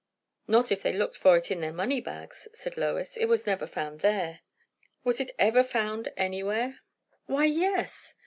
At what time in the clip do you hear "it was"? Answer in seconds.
3.17-3.45